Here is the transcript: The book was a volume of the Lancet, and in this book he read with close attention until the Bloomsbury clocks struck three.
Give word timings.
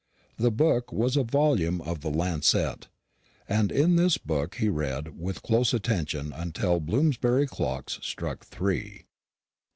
The 0.39 0.49
book 0.49 0.91
was 0.91 1.15
a 1.15 1.23
volume 1.23 1.79
of 1.79 2.01
the 2.01 2.09
Lancet, 2.09 2.87
and 3.47 3.71
in 3.71 3.97
this 3.97 4.17
book 4.17 4.55
he 4.55 4.67
read 4.67 5.19
with 5.19 5.43
close 5.43 5.75
attention 5.75 6.33
until 6.33 6.79
the 6.79 6.85
Bloomsbury 6.87 7.45
clocks 7.45 7.99
struck 8.01 8.43
three. 8.43 9.05